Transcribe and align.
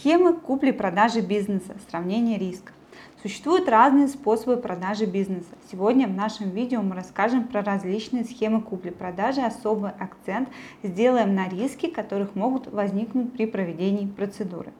Схемы 0.00 0.32
купли-продажи 0.32 1.20
бизнеса, 1.20 1.76
сравнение 1.90 2.38
риска. 2.38 2.72
Существуют 3.20 3.68
разные 3.68 4.08
способы 4.08 4.56
продажи 4.56 5.04
бизнеса. 5.04 5.50
Сегодня 5.70 6.08
в 6.08 6.14
нашем 6.14 6.48
видео 6.48 6.80
мы 6.80 6.94
расскажем 6.94 7.46
про 7.46 7.60
различные 7.62 8.24
схемы 8.24 8.62
купли-продажи, 8.62 9.42
особый 9.42 9.90
акцент 9.90 10.48
сделаем 10.82 11.34
на 11.34 11.50
риски, 11.50 11.86
которых 11.86 12.34
могут 12.34 12.68
возникнуть 12.68 13.34
при 13.34 13.44
проведении 13.44 14.06
процедуры. 14.06 14.72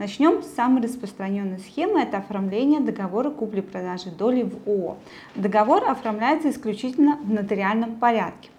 Начнем 0.00 0.42
с 0.42 0.46
самой 0.48 0.82
распространенной 0.82 1.60
схемы, 1.60 2.00
это 2.00 2.18
оформление 2.18 2.80
договора 2.80 3.30
купли-продажи 3.30 4.10
доли 4.10 4.42
в 4.42 4.66
ООО. 4.66 4.96
Договор 5.36 5.88
оформляется 5.88 6.50
исключительно 6.50 7.18
в 7.22 7.30
нотариальном 7.30 8.00
порядке. 8.00 8.49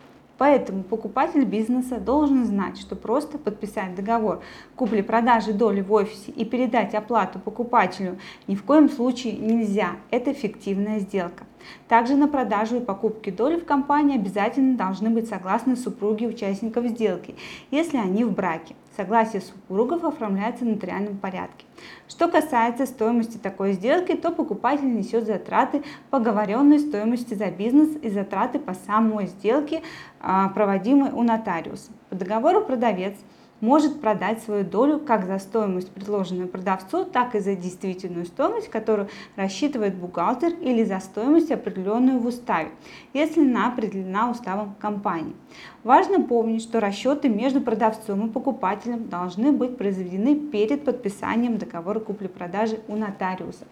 Поэтому 0.41 0.81
покупатель 0.81 1.45
бизнеса 1.45 1.99
должен 1.99 2.45
знать, 2.45 2.79
что 2.79 2.95
просто 2.95 3.37
подписать 3.37 3.93
договор 3.93 4.41
купли-продажи 4.75 5.53
доли 5.53 5.81
в 5.81 5.93
офисе 5.93 6.31
и 6.31 6.43
передать 6.45 6.95
оплату 6.95 7.37
покупателю 7.37 8.17
ни 8.47 8.55
в 8.55 8.63
коем 8.63 8.89
случае 8.89 9.33
нельзя. 9.33 9.97
Это 10.09 10.33
фиктивная 10.33 10.97
сделка. 10.97 11.43
Также 11.87 12.15
на 12.15 12.27
продажу 12.27 12.77
и 12.77 12.83
покупки 12.83 13.29
доли 13.29 13.59
в 13.59 13.65
компании 13.65 14.15
обязательно 14.15 14.75
должны 14.75 15.11
быть 15.11 15.29
согласны 15.29 15.75
супруги 15.75 16.25
участников 16.25 16.87
сделки, 16.87 17.35
если 17.69 17.97
они 17.97 18.23
в 18.23 18.31
браке. 18.31 18.73
Согласие 19.01 19.41
супругов 19.41 20.03
оформляется 20.03 20.63
в 20.63 20.67
нотариальном 20.67 21.17
порядке. 21.17 21.65
Что 22.07 22.27
касается 22.27 22.85
стоимости 22.85 23.37
такой 23.37 23.73
сделки, 23.73 24.13
то 24.13 24.29
покупатель 24.29 24.95
несет 24.95 25.25
затраты 25.25 25.81
по 26.11 26.19
оговоренной 26.19 26.77
стоимости 26.77 27.33
за 27.33 27.49
бизнес 27.49 27.97
и 28.03 28.11
затраты 28.11 28.59
по 28.59 28.75
самой 28.75 29.25
сделке, 29.25 29.81
а, 30.19 30.49
проводимой 30.49 31.09
у 31.13 31.23
нотариуса. 31.23 31.89
По 32.09 32.15
договору 32.15 32.61
продавец– 32.61 33.15
может 33.61 34.01
продать 34.01 34.41
свою 34.41 34.65
долю 34.65 34.99
как 34.99 35.25
за 35.25 35.37
стоимость, 35.37 35.91
предложенную 35.91 36.47
продавцу, 36.47 37.05
так 37.05 37.35
и 37.35 37.39
за 37.39 37.55
действительную 37.55 38.25
стоимость, 38.25 38.69
которую 38.69 39.07
рассчитывает 39.35 39.95
бухгалтер, 39.95 40.53
или 40.61 40.83
за 40.83 40.99
стоимость, 40.99 41.51
определенную 41.51 42.19
в 42.19 42.25
уставе, 42.25 42.69
если 43.13 43.41
она 43.41 43.67
определена 43.67 44.29
уставом 44.29 44.75
компании. 44.79 45.35
Важно 45.83 46.21
помнить, 46.21 46.61
что 46.61 46.79
расчеты 46.79 47.29
между 47.29 47.61
продавцом 47.61 48.27
и 48.27 48.31
покупателем 48.31 49.07
должны 49.07 49.51
быть 49.51 49.77
произведены 49.77 50.35
перед 50.35 50.83
подписанием 50.83 51.57
договора 51.57 51.99
купли-продажи 51.99 52.79
у 52.87 52.95
нотариуса. 52.95 53.65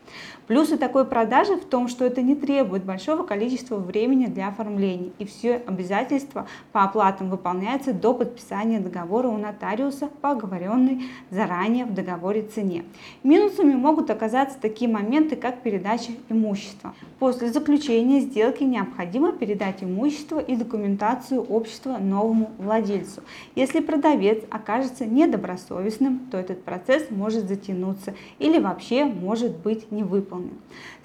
Плюсы 0.47 0.77
такой 0.77 1.05
продажи 1.05 1.55
в 1.55 1.65
том, 1.65 1.87
что 1.87 2.05
это 2.05 2.21
не 2.21 2.35
требует 2.35 2.83
большого 2.83 3.23
количества 3.23 3.77
времени 3.77 4.25
для 4.25 4.49
оформления, 4.49 5.11
и 5.19 5.25
все 5.25 5.61
обязательства 5.65 6.47
по 6.71 6.83
оплатам 6.83 7.29
выполняются 7.29 7.93
до 7.93 8.13
подписания 8.13 8.79
договора 8.79 9.27
у 9.27 9.37
нотариуса 9.37 9.78
нотариуса 9.79 10.09
по 10.21 10.31
оговоренной 10.31 11.03
заранее 11.31 11.85
в 11.85 11.93
договоре 11.93 12.43
цене. 12.43 12.83
Минусами 13.23 13.73
могут 13.73 14.09
оказаться 14.09 14.57
такие 14.59 14.89
моменты, 14.89 15.35
как 15.35 15.61
передача 15.61 16.11
имущества. 16.29 16.93
После 17.19 17.51
заключения 17.51 18.19
сделки 18.21 18.63
необходимо 18.63 19.31
передать 19.31 19.83
имущество 19.83 20.39
и 20.39 20.55
документацию 20.55 21.41
общества 21.41 21.97
новому 21.97 22.51
владельцу. 22.57 23.21
Если 23.55 23.79
продавец 23.79 24.43
окажется 24.49 25.05
недобросовестным, 25.05 26.19
то 26.31 26.37
этот 26.37 26.63
процесс 26.63 27.09
может 27.09 27.47
затянуться 27.47 28.13
или 28.39 28.59
вообще 28.59 29.05
может 29.05 29.57
быть 29.57 29.91
не 29.91 30.03
выполнен. 30.03 30.57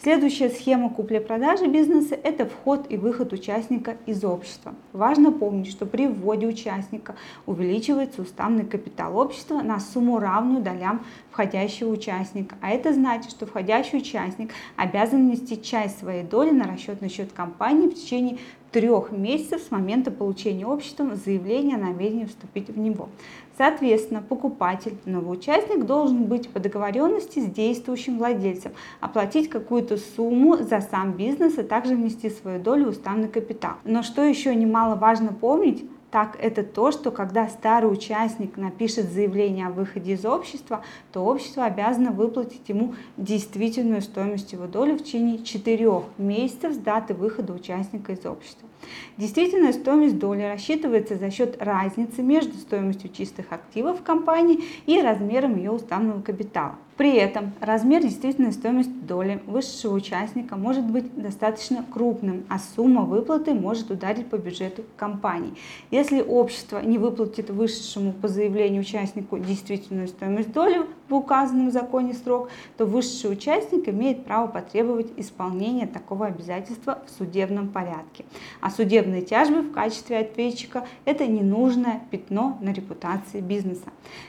Следующая 0.02 0.50
схема 0.50 0.91
купли-продажи 0.91 1.67
бизнеса– 1.67 2.14
это 2.22 2.45
вход 2.45 2.86
и 2.91 2.97
выход 2.97 3.33
участника 3.33 3.97
из 4.06 4.22
общества. 4.25 4.75
Важно 4.92 5.33
помнить, 5.33 5.70
что 5.70 5.86
при 5.86 6.06
вводе 6.06 6.47
участника 6.47 7.14
увеличивается 7.47 8.20
уставный 8.20 8.63
уставный 8.64 8.70
капитал 8.70 9.16
общества 9.16 9.62
на 9.62 9.80
сумму 9.80 10.18
равную 10.18 10.62
долям 10.62 11.04
входящего 11.30 11.90
участника. 11.90 12.56
А 12.60 12.70
это 12.70 12.92
значит, 12.92 13.30
что 13.30 13.46
входящий 13.46 13.98
участник 13.98 14.52
обязан 14.76 15.28
внести 15.28 15.61
часть 15.61 15.98
своей 15.98 16.22
доли 16.22 16.50
на 16.50 16.64
расчетный 16.64 17.08
счет 17.08 17.33
компании 17.33 17.89
в 17.89 17.94
течение 17.94 18.39
трех 18.72 19.12
месяцев 19.12 19.62
с 19.62 19.70
момента 19.70 20.11
получения 20.11 20.66
обществом 20.66 21.14
заявления 21.14 21.77
о 21.77 21.78
намерении 21.78 22.24
вступить 22.24 22.68
в 22.68 22.78
него. 22.78 23.08
Соответственно, 23.56 24.20
покупатель, 24.20 24.96
новый 25.05 25.39
участник 25.39 25.86
должен 25.86 26.24
быть 26.24 26.48
по 26.48 26.58
договоренности 26.58 27.39
с 27.39 27.46
действующим 27.46 28.18
владельцем, 28.18 28.72
оплатить 29.00 29.48
какую-то 29.48 29.96
сумму 29.96 30.56
за 30.56 30.80
сам 30.80 31.12
бизнес, 31.12 31.56
а 31.56 31.62
также 31.62 31.94
внести 31.94 32.30
свою 32.30 32.60
долю 32.60 32.86
в 32.86 32.89
уставный 32.89 33.28
капитал. 33.28 33.74
Но 33.84 34.02
что 34.02 34.22
еще 34.22 34.52
немаловажно 34.56 35.33
помнить, 35.33 35.84
так 36.14 36.39
это 36.41 36.63
то, 36.63 36.92
что 36.92 37.11
когда 37.11 37.48
старый 37.48 37.92
участник 37.92 38.57
напишет 38.57 39.11
заявление 39.11 39.67
о 39.67 39.70
выходе 39.70 40.13
из 40.13 40.25
общества, 40.25 40.85
то 41.13 41.25
общество 41.25 41.64
обязано 41.64 42.13
выплатить 42.13 42.69
ему 42.69 42.95
действительную 43.17 44.01
стоимость 44.01 44.52
его 44.52 44.69
доли 44.69 44.92
в 44.92 45.02
течение 45.02 45.42
4 45.42 46.02
месяцев 46.19 46.75
с 46.75 46.77
даты 46.77 47.14
выхода 47.14 47.52
участника 47.52 48.13
из 48.13 48.25
общества. 48.27 48.69
Действительная 49.17 49.72
стоимость 49.72 50.18
доли 50.18 50.42
рассчитывается 50.42 51.17
за 51.17 51.30
счет 51.30 51.56
разницы 51.61 52.22
между 52.22 52.55
стоимостью 52.55 53.11
чистых 53.12 53.52
активов 53.52 54.02
компании 54.02 54.64
и 54.86 55.00
размером 55.00 55.56
ее 55.56 55.70
уставного 55.70 56.20
капитала. 56.20 56.77
При 56.96 57.17
этом 57.17 57.52
размер 57.61 58.02
действительной 58.02 58.52
стоимости 58.52 58.92
доли 58.92 59.42
высшего 59.46 59.95
участника 59.95 60.55
может 60.55 60.84
быть 60.84 61.12
достаточно 61.20 61.84
крупным, 61.92 62.45
а 62.48 62.61
сумма 62.61 63.02
выплаты 63.02 63.52
может 63.52 63.90
ударить 63.90 64.28
по 64.28 64.36
бюджету 64.36 64.84
компании. 64.96 65.55
Если 65.90 66.20
общество 66.20 66.78
не 66.78 66.98
выплатит 66.98 67.51
высшему 67.51 68.12
по 68.12 68.28
заявлению 68.28 68.83
участнику 68.83 69.39
действительную 69.39 70.06
стоимость 70.06 70.52
доли 70.52 70.86
в 71.08 71.14
указанном 71.14 71.70
законе 71.70 72.14
срок, 72.14 72.48
то 72.76 72.86
высший 72.86 73.30
участник 73.30 73.88
имеет 73.88 74.24
право 74.24 74.46
потребовать 74.46 75.12
исполнения 75.16 75.86
такого 75.86 76.26
обязательства 76.26 76.98
в 77.06 77.10
судебном 77.10 77.68
порядке. 77.68 78.24
А 78.60 78.70
судебные 78.70 79.22
тяжбы 79.22 79.62
в 79.62 79.72
качестве 79.72 80.18
ответчика– 80.18 80.86
это 81.04 81.26
ненужное 81.26 82.02
пятно 82.10 82.58
на 82.60 82.72
репутации 82.72 83.40
бизнеса. 83.40 83.88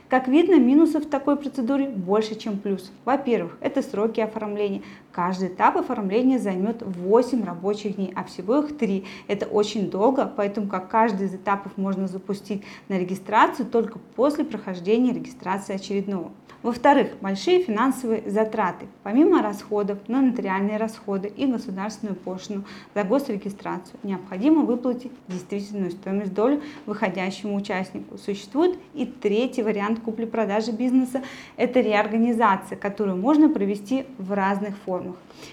Как 0.09 0.27
видно, 0.27 0.59
минусов 0.59 1.05
в 1.05 1.09
такой 1.09 1.35
процедуре 1.35 1.87
больше, 1.89 2.35
чем 2.35 2.57
плюс. 2.57 2.91
Во-первых, 3.05 3.57
это 3.61 3.81
сроки 3.81 4.19
оформления. 4.19 4.81
Каждый 5.15 5.47
этап 5.47 5.77
оформления 5.77 6.39
займет 6.39 6.81
8 6.81 7.45
рабочих 7.45 7.95
дней, 7.95 8.11
а 8.17 8.25
всего 8.25 8.57
их 8.57 8.77
3. 8.77 9.05
Это 9.29 9.45
очень 9.45 9.89
долго, 9.89 10.29
поэтому 10.35 10.67
как 10.67 10.89
каждый 10.89 11.27
из 11.27 11.35
этапов 11.35 11.77
можно 11.77 12.09
запустить 12.09 12.65
на 12.89 12.99
регистрацию 12.99 13.65
только 13.65 13.97
после 14.17 14.43
прохождения 14.43 15.13
регистрации 15.13 15.75
очередного. 15.75 16.31
Во-вторых, 16.63 17.13
большие 17.21 17.63
финансовые 17.63 18.29
затраты. 18.29 18.87
Помимо 19.03 19.43
расходов 19.43 19.99
на 20.09 20.19
нотариальные 20.19 20.77
расходы 20.77 21.27
и 21.27 21.45
государственную 21.45 22.15
пошлину 22.15 22.63
за 22.95 23.03
госрегистрацию, 23.03 23.99
необходимо 24.01 24.63
выплатить 24.63 25.11
действительную 25.27 25.91
стоимость 25.91 26.33
доли 26.33 26.59
выходящему 26.87 27.55
участнику. 27.55 28.17
Существует 28.17 28.79
и 28.95 29.05
третий 29.05 29.61
вариант 29.61 29.99
купли-продажи 29.99 30.71
бизнеса– 30.71 31.21
это 31.55 31.79
реорганизация, 31.81 32.77
которую 32.77 33.17
можно 33.17 33.47
провести 33.47 34.05
в 34.17 34.33
разных 34.33 34.75
формах. 34.75 35.04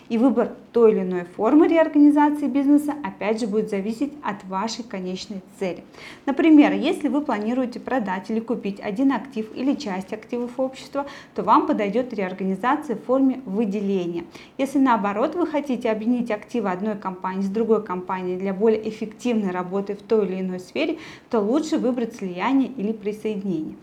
И 0.08 0.18
выбор 0.18 0.52
той 0.72 0.92
или 0.92 1.00
иной 1.00 1.24
формы 1.24 1.68
реорганизации 1.68 2.46
бизнеса 2.46 2.94
опять 3.02 3.40
же 3.40 3.46
будет 3.46 3.70
зависеть 3.70 4.12
от 4.22 4.44
вашей 4.44 4.84
конечной 4.84 5.42
цели. 5.58 5.84
Например, 6.26 6.72
если 6.72 7.08
вы 7.08 7.20
планируете 7.20 7.80
продать 7.80 8.30
или 8.30 8.40
купить 8.40 8.80
один 8.80 9.12
актив 9.12 9.50
или 9.54 9.74
часть 9.74 10.12
активов 10.12 10.58
общества, 10.58 11.06
то 11.34 11.42
вам 11.42 11.66
подойдет 11.66 12.12
реорганизация 12.14 12.96
в 12.96 13.04
форме 13.04 13.40
выделения. 13.44 14.24
Если 14.58 14.78
наоборот 14.78 15.34
вы 15.34 15.46
хотите 15.46 15.90
объединить 15.90 16.30
активы 16.30 16.70
одной 16.70 16.96
компании 16.96 17.42
с 17.42 17.48
другой 17.48 17.84
компанией 17.84 18.38
для 18.38 18.54
более 18.54 18.88
эффективной 18.88 19.50
работы 19.50 19.94
в 19.94 20.02
той 20.02 20.26
или 20.26 20.40
иной 20.40 20.60
сфере, 20.60 20.98
то 21.30 21.40
лучше 21.40 21.78
выбрать 21.78 22.16
слияние 22.16 22.69
или 22.69 22.92
присоединение. 22.92 23.76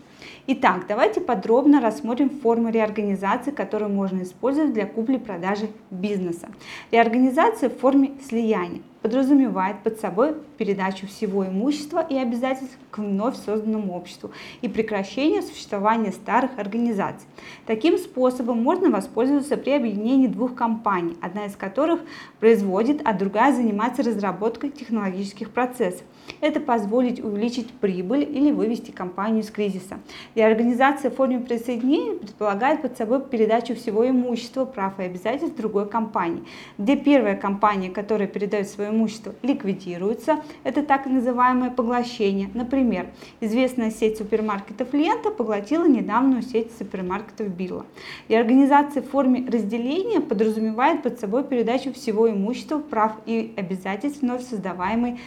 Итак, 0.46 0.84
давайте 0.88 1.20
подробно 1.20 1.80
рассмотрим 1.80 2.28
формы 2.28 2.70
реорганизации, 2.70 3.50
которые 3.50 3.88
можно 3.88 4.22
использовать 4.22 4.72
для 4.72 4.86
купли-продажи 4.86 5.59
бизнеса. 5.90 6.48
Реорганизация 6.90 7.70
в 7.70 7.78
форме 7.78 8.12
слияния 8.28 8.82
подразумевает 9.02 9.82
под 9.82 9.98
собой 10.00 10.34
передачу 10.58 11.06
всего 11.06 11.46
имущества 11.46 12.04
и 12.08 12.16
обязательств 12.16 12.76
к 12.90 12.98
вновь 12.98 13.36
созданному 13.36 13.94
обществу 13.94 14.30
и 14.60 14.68
прекращение 14.68 15.42
существования 15.42 16.12
старых 16.12 16.58
организаций. 16.58 17.26
Таким 17.66 17.96
способом 17.98 18.62
можно 18.62 18.90
воспользоваться 18.90 19.56
при 19.56 19.70
объединении 19.70 20.26
двух 20.26 20.54
компаний, 20.54 21.16
одна 21.22 21.46
из 21.46 21.56
которых 21.56 22.00
производит, 22.40 23.00
а 23.04 23.14
другая 23.14 23.54
занимается 23.54 24.02
разработкой 24.02 24.70
технологических 24.70 25.50
процессов. 25.50 26.02
Это 26.40 26.60
позволит 26.60 27.18
увеличить 27.18 27.70
прибыль 27.72 28.22
или 28.22 28.52
вывести 28.52 28.90
компанию 28.90 29.42
из 29.42 29.50
кризиса. 29.50 29.98
Реорганизация 30.34 31.10
в 31.10 31.14
форме 31.14 31.40
присоединения 31.40 32.18
предполагает 32.18 32.82
под 32.82 32.96
собой 32.96 33.20
передачу 33.22 33.74
всего 33.74 34.08
имущества, 34.08 34.64
прав 34.64 34.98
и 35.00 35.04
обязательств 35.04 35.56
другой 35.56 35.88
компании, 35.88 36.44
где 36.78 36.96
первая 36.96 37.36
компания, 37.36 37.90
которая 37.90 38.28
передает 38.28 38.68
свое 38.68 38.89
имущество 38.90 39.34
ликвидируется, 39.42 40.42
это 40.64 40.82
так 40.82 41.06
называемое 41.06 41.70
поглощение. 41.70 42.50
Например, 42.54 43.06
известная 43.40 43.90
сеть 43.90 44.18
супермаркетов 44.18 44.92
Лента 44.92 45.30
поглотила 45.30 45.86
недавнюю 45.86 46.42
сеть 46.42 46.70
супермаркетов 46.78 47.48
Билла. 47.48 47.86
И 48.28 48.34
организация 48.34 49.02
в 49.02 49.08
форме 49.08 49.46
разделения 49.48 50.20
подразумевает 50.20 51.02
под 51.02 51.18
собой 51.18 51.44
передачу 51.44 51.92
всего 51.92 52.30
имущества, 52.30 52.78
прав 52.78 53.12
и 53.26 53.52
обязательств 53.56 54.22
вновь 54.22 54.42
создаваемой 54.42 55.20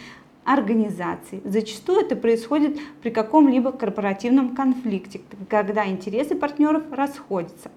организации. 0.44 1.42
Зачастую 1.46 2.02
это 2.02 2.16
происходит 2.16 2.78
при 3.02 3.10
каком-либо 3.10 3.72
корпоративном 3.72 4.56
конфликте, 4.56 5.22
когда 5.50 5.88
интересы 5.88 6.36
партнеров 6.36 6.84
расходятся. 6.92 7.72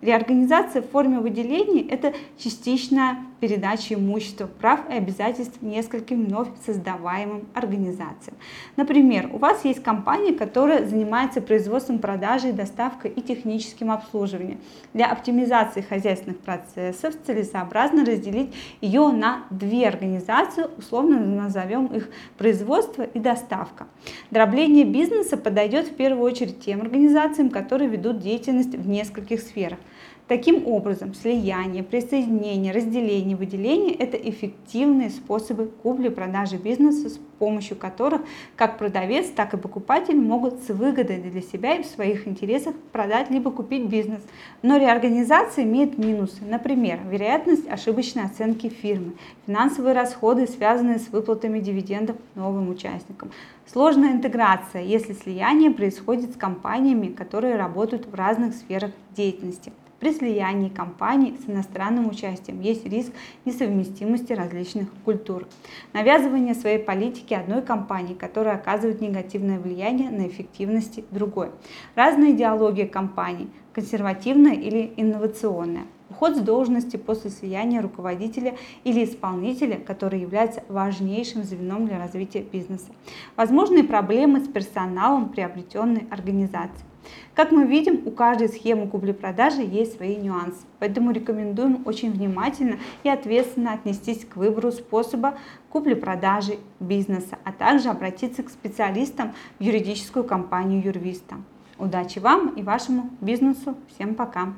Реорганизация 0.00 0.80
в 0.80 0.90
форме 0.90 1.18
выделений– 1.18 1.86
это 1.90 2.14
частичная 2.38 3.18
передача 3.40 3.94
имущества, 3.94 4.46
прав 4.46 4.80
и 4.90 4.94
обязательств 4.94 5.62
нескольким 5.62 6.24
вновь 6.24 6.48
создаваемым 6.66 7.46
организациям. 7.54 8.36
Например, 8.76 9.28
у 9.32 9.38
вас 9.38 9.64
есть 9.64 9.82
компания, 9.82 10.32
которая 10.32 10.84
занимается 10.84 11.40
производством, 11.40 11.98
продажей, 11.98 12.52
доставкой 12.52 13.10
и 13.10 13.20
техническим 13.20 13.90
обслуживанием. 13.90 14.58
Для 14.94 15.06
оптимизации 15.06 15.80
хозяйственных 15.80 16.38
процессов 16.38 17.14
целесообразно 17.26 18.04
разделить 18.04 18.54
ее 18.80 19.08
на 19.08 19.44
две 19.50 19.86
организации, 19.86 20.66
условно 20.76 21.18
назовем 21.18 21.86
их 21.86 22.10
производство 22.36 23.02
и 23.02 23.18
доставка. 23.18 23.86
Дробление 24.30 24.84
бизнеса 24.84 25.36
подойдет 25.36 25.86
в 25.88 25.94
первую 25.94 26.24
очередь 26.24 26.60
тем 26.60 26.80
организациям, 26.80 27.50
которые 27.50 27.88
ведут 27.88 28.18
деятельность 28.18 28.74
в 28.74 28.88
нескольких 28.88 29.40
сферах. 29.40 29.78
Таким 30.28 30.66
образом, 30.66 31.14
слияние, 31.14 31.82
присоединение, 31.82 32.74
разделение, 32.74 33.34
выделение– 33.34 33.94
это 33.98 34.18
эффективные 34.18 35.08
способы 35.08 35.70
купли-продажи 35.82 36.58
бизнеса, 36.58 37.08
с 37.08 37.18
помощью 37.38 37.78
которых 37.78 38.20
как 38.54 38.76
продавец, 38.76 39.30
так 39.30 39.54
и 39.54 39.56
покупатель 39.56 40.20
могут 40.20 40.62
с 40.64 40.68
выгодой 40.68 41.16
для 41.16 41.40
себя 41.40 41.76
и 41.76 41.82
в 41.82 41.86
своих 41.86 42.28
интересах 42.28 42.74
продать 42.92 43.30
либо 43.30 43.50
купить 43.50 43.88
бизнес. 43.88 44.20
Но 44.60 44.76
реорганизация 44.76 45.64
имеет 45.64 45.96
минусы. 45.96 46.42
Например, 46.46 47.00
вероятность 47.08 47.66
ошибочной 47.66 48.24
оценки 48.24 48.68
фирмы, 48.68 49.12
финансовые 49.46 49.94
расходы, 49.94 50.46
связанные 50.46 50.98
с 50.98 51.08
выплатами 51.08 51.58
дивидендов 51.58 52.16
новым 52.34 52.68
участникам, 52.68 53.30
сложная 53.64 54.12
интеграция, 54.12 54.82
если 54.82 55.14
слияние 55.14 55.70
происходит 55.70 56.34
с 56.34 56.36
компаниями, 56.36 57.06
которые 57.06 57.56
работают 57.56 58.04
в 58.04 58.14
разных 58.14 58.54
сферах 58.54 58.90
деятельности. 59.16 59.72
При 60.00 60.12
слиянии 60.12 60.68
компаний 60.68 61.36
с 61.44 61.50
иностранным 61.50 62.08
участием 62.08 62.60
есть 62.60 62.86
риск 62.86 63.12
несовместимости 63.44 64.32
различных 64.32 64.88
культур. 65.04 65.48
Навязывание 65.92 66.54
своей 66.54 66.78
политики 66.78 67.34
одной 67.34 67.62
компании, 67.62 68.14
которая 68.14 68.54
оказывает 68.54 69.00
негативное 69.00 69.58
влияние 69.58 70.10
на 70.10 70.28
эффективности 70.28 71.04
другой. 71.10 71.50
Разная 71.96 72.30
идеология 72.30 72.86
компаний, 72.86 73.50
консервативная 73.72 74.54
или 74.54 74.92
инновационная. 74.96 75.86
Уход 76.10 76.36
с 76.36 76.40
должности 76.40 76.96
после 76.96 77.30
слияния 77.30 77.82
руководителя 77.82 78.56
или 78.84 79.04
исполнителя, 79.04 79.78
который 79.78 80.20
является 80.20 80.62
важнейшим 80.68 81.42
звеном 81.42 81.86
для 81.86 81.98
развития 81.98 82.40
бизнеса. 82.40 82.92
Возможные 83.36 83.82
проблемы 83.82 84.40
с 84.40 84.48
персоналом 84.48 85.28
приобретенной 85.28 86.06
организации. 86.10 86.87
Как 87.34 87.52
мы 87.52 87.66
видим, 87.66 88.02
у 88.06 88.10
каждой 88.10 88.48
схемы 88.48 88.88
купли-продажи 88.88 89.62
есть 89.62 89.96
свои 89.96 90.16
нюансы, 90.16 90.58
поэтому 90.78 91.12
рекомендуем 91.12 91.82
очень 91.84 92.10
внимательно 92.10 92.78
и 93.04 93.08
ответственно 93.08 93.74
отнестись 93.74 94.24
к 94.24 94.36
выбору 94.36 94.72
способа 94.72 95.38
купли-продажи 95.70 96.58
бизнеса, 96.80 97.38
а 97.44 97.52
также 97.52 97.90
обратиться 97.90 98.42
к 98.42 98.50
специалистам 98.50 99.34
в 99.58 99.62
юридическую 99.62 100.24
компанию 100.24 100.82
Юрвиста. 100.84 101.36
Удачи 101.78 102.18
вам 102.18 102.48
и 102.54 102.62
вашему 102.62 103.10
бизнесу. 103.20 103.76
Всем 103.94 104.16
пока! 104.16 104.54